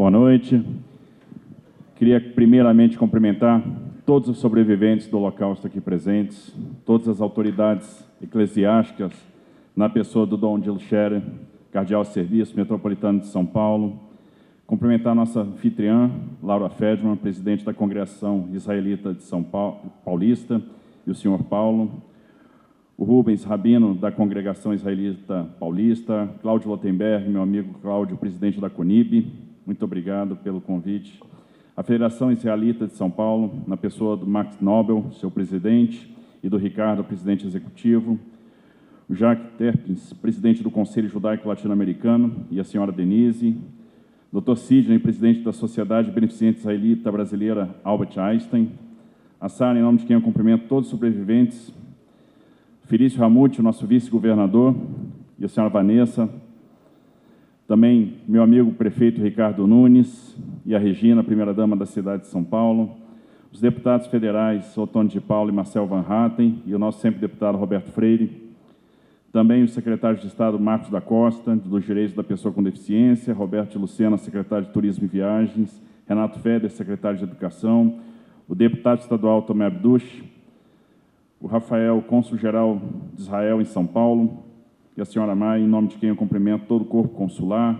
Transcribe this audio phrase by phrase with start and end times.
[0.00, 0.64] Boa noite.
[1.96, 3.62] Queria primeiramente cumprimentar
[4.06, 9.12] todos os sobreviventes do Holocausto aqui presentes, todas as autoridades eclesiásticas,
[9.76, 11.22] na pessoa do Dom Gil Scherer,
[11.70, 14.00] Cardeal Serviço Metropolitano de São Paulo.
[14.66, 16.10] Cumprimentar nossa anfitriã,
[16.42, 20.62] Laura Fedman, presidente da Congregação Israelita de São Paulo, Paulista,
[21.06, 22.02] e o senhor Paulo,
[22.96, 29.49] o Rubens Rabino, da Congregação Israelita Paulista, Cláudio Lotenberg, meu amigo Cláudio, presidente da CONIB,
[29.70, 31.22] muito obrigado pelo convite.
[31.76, 36.56] A Federação Israelita de São Paulo, na pessoa do Max Nobel, seu presidente, e do
[36.56, 38.18] Ricardo, presidente executivo,
[39.08, 43.56] o Jacques Terpins, presidente do Conselho Judaico Latino-Americano, e a senhora Denise,
[44.32, 44.56] Dr.
[44.56, 48.72] Sidney, presidente da Sociedade Beneficente Israelita Brasileira Albert Einstein,
[49.40, 51.72] a Sara, em nome de quem eu cumprimento todos os sobreviventes,
[52.86, 54.74] Felício Ramute, nosso vice-governador,
[55.38, 56.28] e a senhora Vanessa,
[57.70, 62.96] também meu amigo prefeito Ricardo Nunes e a Regina, primeira-dama da cidade de São Paulo,
[63.52, 67.56] os deputados federais Otônio de Paulo e Marcel Van Hatten, e o nosso sempre deputado
[67.56, 68.50] Roberto Freire,
[69.30, 73.78] também o secretário de Estado Marcos da Costa, dos Direitos da Pessoa com Deficiência, Roberto
[73.78, 78.00] Lucena, secretário de Turismo e Viagens, Renato Feder, secretário de Educação,
[78.48, 80.24] o deputado estadual Tomé Abduch,
[81.40, 82.82] o Rafael, cônsul-geral
[83.14, 84.49] de Israel em São Paulo,
[84.96, 87.78] e a senhora Maia, em nome de quem eu cumprimento todo o corpo consular,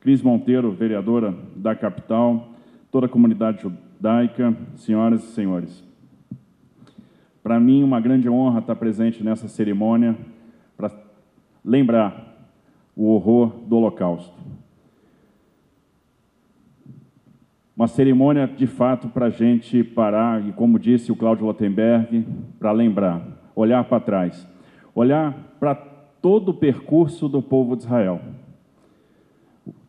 [0.00, 2.50] Cris Monteiro, vereadora da capital,
[2.90, 5.84] toda a comunidade judaica, senhoras e senhores.
[7.42, 10.16] Para mim, uma grande honra estar presente nessa cerimônia
[10.76, 10.90] para
[11.64, 12.50] lembrar
[12.96, 14.34] o horror do Holocausto.
[17.76, 22.26] Uma cerimônia, de fato, para a gente parar e, como disse o Cláudio Lottenberg,
[22.58, 23.22] para lembrar,
[23.56, 24.46] olhar para trás,
[24.94, 25.74] olhar para
[26.20, 28.20] todo o percurso do povo de Israel.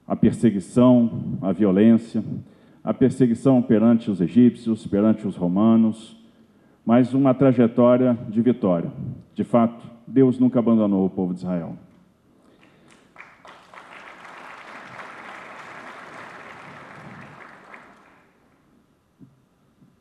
[0.08, 2.24] A perseguição, a violência,
[2.84, 6.18] a perseguição perante os egípcios, perante os romanos,
[6.86, 8.92] mas uma trajetória de vitória.
[9.34, 11.75] De fato, Deus nunca abandonou o povo de Israel.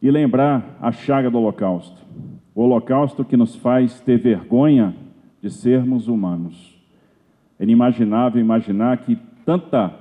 [0.03, 2.01] e lembrar a chaga do Holocausto.
[2.55, 4.95] O Holocausto que nos faz ter vergonha
[5.41, 6.79] de sermos humanos.
[7.59, 9.95] É inimaginável imaginar que tanta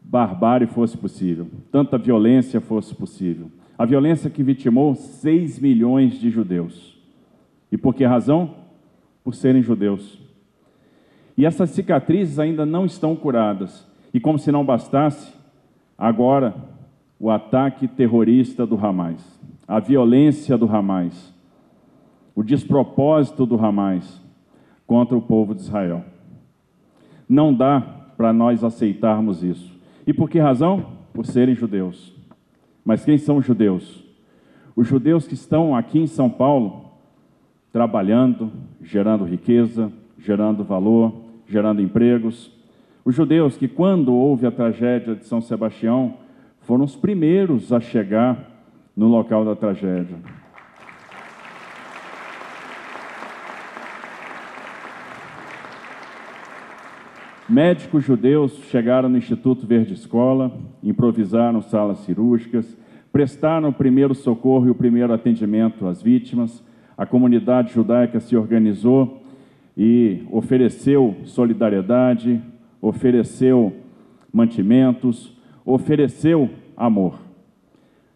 [0.00, 3.50] barbárie fosse possível, tanta violência fosse possível.
[3.76, 6.98] A violência que vitimou 6 milhões de judeus.
[7.70, 8.54] E por que razão?
[9.22, 10.18] Por serem judeus.
[11.36, 13.86] E essas cicatrizes ainda não estão curadas.
[14.12, 15.32] E como se não bastasse,
[15.96, 16.54] agora
[17.20, 19.22] o ataque terrorista do Hamas,
[19.66, 21.34] a violência do Hamas,
[22.34, 24.20] o despropósito do Hamas
[24.88, 26.02] contra o povo de Israel.
[27.28, 27.80] Não dá
[28.16, 29.78] para nós aceitarmos isso.
[30.06, 30.94] E por que razão?
[31.12, 32.16] Por serem judeus.
[32.82, 34.02] Mas quem são os judeus?
[34.74, 36.86] Os judeus que estão aqui em São Paulo
[37.70, 38.50] trabalhando,
[38.82, 41.12] gerando riqueza, gerando valor,
[41.46, 42.50] gerando empregos.
[43.04, 46.14] Os judeus que, quando houve a tragédia de São Sebastião,
[46.62, 48.42] foram os primeiros a chegar
[48.96, 50.16] no local da tragédia.
[57.48, 62.76] Médicos judeus chegaram no Instituto Verde Escola, improvisaram salas cirúrgicas,
[63.10, 66.62] prestaram o primeiro socorro e o primeiro atendimento às vítimas.
[66.94, 69.22] A comunidade judaica se organizou
[69.74, 72.38] e ofereceu solidariedade,
[72.82, 73.72] ofereceu
[74.30, 75.34] mantimentos,
[75.64, 77.18] ofereceu amor.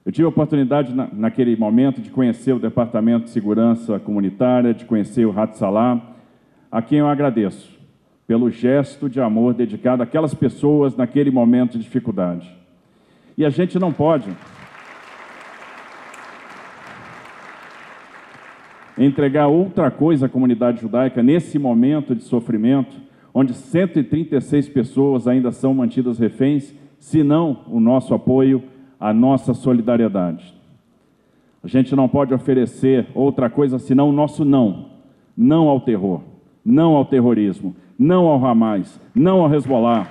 [0.04, 4.84] Eu tive a oportunidade, na, naquele momento, de conhecer o Departamento de Segurança Comunitária, de
[4.84, 6.02] conhecer o Hatzalah,
[6.70, 7.71] a quem eu agradeço
[8.32, 12.50] pelo gesto de amor dedicado àquelas pessoas naquele momento de dificuldade.
[13.36, 14.30] E a gente não pode
[18.96, 22.96] entregar outra coisa à comunidade judaica nesse momento de sofrimento,
[23.34, 28.62] onde 136 pessoas ainda são mantidas reféns senão o nosso apoio,
[28.98, 30.54] a nossa solidariedade.
[31.62, 34.86] A gente não pode oferecer outra coisa senão o nosso não.
[35.36, 36.22] Não ao terror,
[36.64, 40.08] não ao terrorismo, não ao Hamas, não ao Hezbollah.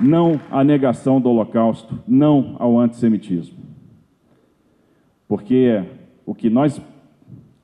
[0.00, 3.58] Não à negação do Holocausto, não ao antissemitismo.
[5.28, 5.84] Porque
[6.26, 6.80] o que nós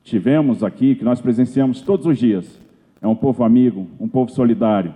[0.05, 2.61] tivemos aqui, que nós presenciamos todos os dias,
[3.01, 4.95] é um povo amigo, um povo solidário,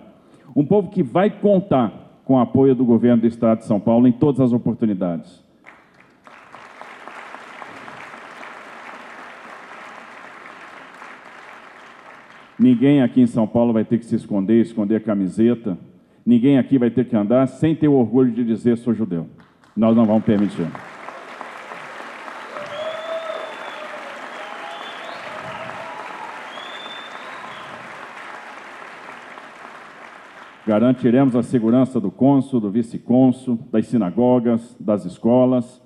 [0.54, 4.12] um povo que vai contar com apoio do governo do Estado de São Paulo em
[4.12, 5.42] todas as oportunidades.
[12.58, 15.76] Ninguém aqui em São Paulo vai ter que se esconder, esconder a camiseta.
[16.24, 19.26] Ninguém aqui vai ter que andar sem ter o orgulho de dizer sou judeu.
[19.76, 20.69] Nós não vamos permitir.
[30.66, 35.82] Garantiremos a segurança do cônsul, do vice-cônsul, das sinagogas, das escolas,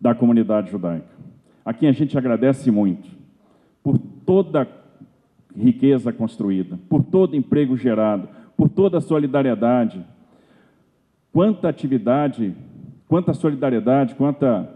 [0.00, 1.08] da comunidade judaica.
[1.64, 3.08] A quem a gente agradece muito
[3.82, 4.68] por toda
[5.56, 10.04] riqueza construída, por todo emprego gerado, por toda a solidariedade.
[11.32, 12.54] Quanta atividade,
[13.08, 14.70] quanta solidariedade, quanta,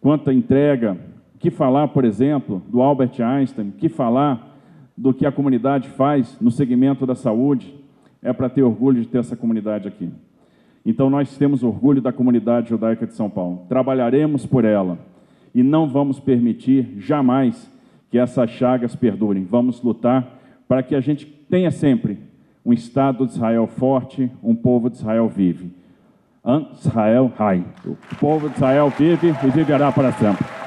[0.00, 0.96] quanta entrega.
[1.38, 4.56] Que falar, por exemplo, do Albert Einstein, que falar
[4.96, 7.81] do que a comunidade faz no segmento da saúde,
[8.22, 10.08] é para ter orgulho de ter essa comunidade aqui.
[10.84, 13.66] Então nós temos orgulho da comunidade judaica de São Paulo.
[13.68, 14.98] Trabalharemos por ela
[15.54, 17.70] e não vamos permitir jamais
[18.10, 19.44] que essas chagas perdurem.
[19.44, 20.38] Vamos lutar
[20.68, 22.18] para que a gente tenha sempre
[22.64, 25.72] um Estado de Israel forte, um povo de Israel vive.
[26.74, 27.64] Israel, Rai.
[27.86, 30.61] O povo de Israel vive e viverá para sempre.